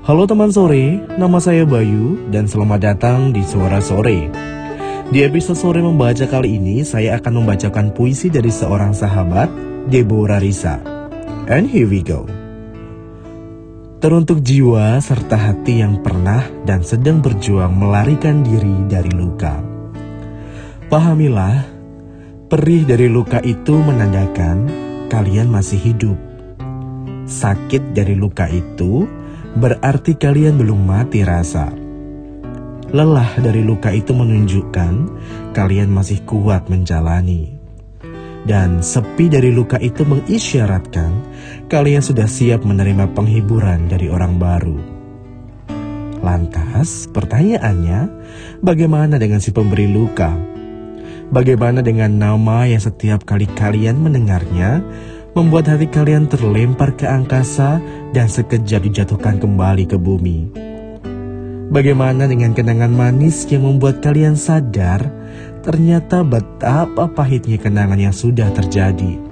[0.00, 4.32] Halo teman sore, nama saya Bayu dan selamat datang di Suara Sore.
[5.12, 9.52] Di episode sore membaca kali ini, saya akan membacakan puisi dari seorang sahabat,
[9.92, 10.80] Deborah Risa.
[11.52, 12.24] And here we go.
[14.00, 19.60] Teruntuk jiwa serta hati yang pernah dan sedang berjuang melarikan diri dari luka.
[20.88, 21.60] Pahamilah,
[22.48, 24.64] perih dari luka itu menandakan
[25.12, 26.16] kalian masih hidup.
[27.28, 29.19] Sakit dari luka itu
[29.58, 31.72] berarti kalian belum mati rasa.
[32.90, 34.92] Lelah dari luka itu menunjukkan
[35.54, 37.54] kalian masih kuat menjalani.
[38.40, 41.12] Dan sepi dari luka itu mengisyaratkan
[41.70, 44.78] kalian sudah siap menerima penghiburan dari orang baru.
[46.20, 48.10] Lantas, pertanyaannya,
[48.60, 50.34] bagaimana dengan si pemberi luka?
[51.30, 54.82] Bagaimana dengan nama yang setiap kali kalian mendengarnya
[55.34, 57.78] membuat hati kalian terlempar ke angkasa
[58.10, 60.50] dan sekejap dijatuhkan kembali ke bumi.
[61.70, 65.06] Bagaimana dengan kenangan manis yang membuat kalian sadar
[65.62, 69.22] ternyata betapa pahitnya kenangan yang sudah terjadi?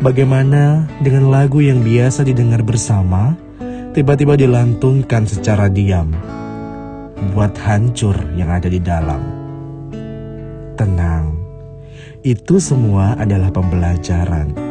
[0.00, 3.36] Bagaimana dengan lagu yang biasa didengar bersama,
[3.92, 6.08] tiba-tiba dilantunkan secara diam,
[7.36, 9.20] buat hancur yang ada di dalam?
[10.76, 11.36] Tenang,
[12.24, 14.65] itu semua adalah pembelajaran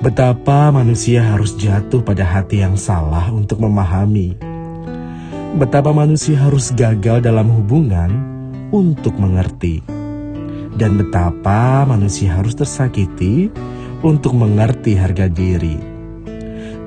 [0.00, 4.32] Betapa manusia harus jatuh pada hati yang salah untuk memahami.
[5.60, 8.08] Betapa manusia harus gagal dalam hubungan
[8.72, 9.84] untuk mengerti.
[10.72, 13.52] Dan betapa manusia harus tersakiti
[14.00, 15.76] untuk mengerti harga diri.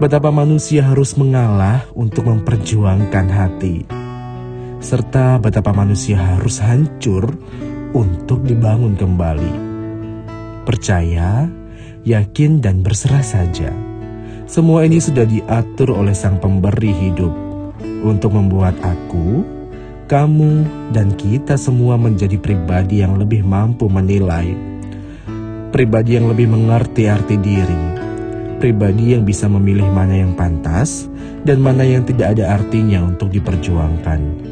[0.01, 3.85] Betapa manusia harus mengalah untuk memperjuangkan hati.
[4.81, 7.29] Serta betapa manusia harus hancur
[7.93, 9.53] untuk dibangun kembali.
[10.65, 11.45] Percaya,
[12.03, 13.71] yakin dan berserah saja.
[14.43, 17.31] Semua ini sudah diatur oleh Sang Pemberi hidup
[18.03, 19.41] untuk membuat aku,
[20.11, 24.51] kamu, dan kita semua menjadi pribadi yang lebih mampu menilai,
[25.71, 27.83] pribadi yang lebih mengerti arti diri,
[28.59, 31.07] pribadi yang bisa memilih mana yang pantas
[31.47, 34.51] dan mana yang tidak ada artinya untuk diperjuangkan.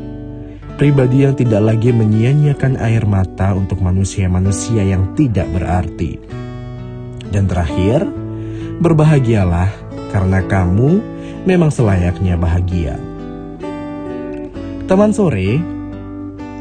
[0.80, 6.31] Pribadi yang tidak lagi menyia-nyiakan air mata untuk manusia-manusia yang tidak berarti
[7.32, 8.04] dan terakhir,
[8.84, 9.72] berbahagialah
[10.12, 11.00] karena kamu
[11.48, 13.00] memang selayaknya bahagia.
[14.86, 15.58] Teman sore,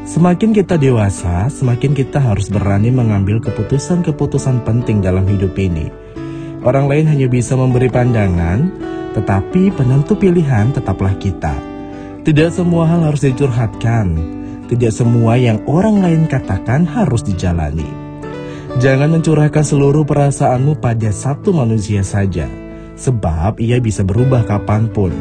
[0.07, 5.91] semakin kita dewasa, semakin kita harus berani mengambil keputusan-keputusan penting dalam hidup ini.
[6.63, 8.71] Orang lain hanya bisa memberi pandangan,
[9.17, 11.57] tetapi penentu pilihan tetaplah kita.
[12.21, 14.13] Tidak semua hal harus dicurhatkan,
[14.71, 18.00] tidak semua yang orang lain katakan harus dijalani.
[18.79, 22.47] Jangan mencurahkan seluruh perasaanmu pada satu manusia saja,
[22.95, 25.11] sebab ia bisa berubah kapan pun.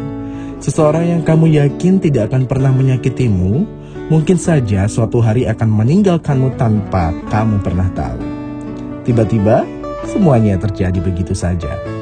[0.63, 3.67] Seseorang yang kamu yakin tidak akan pernah menyakitimu,
[4.07, 8.23] mungkin saja suatu hari akan meninggalkanmu tanpa kamu pernah tahu.
[9.03, 9.67] Tiba-tiba,
[10.07, 12.00] semuanya terjadi begitu saja.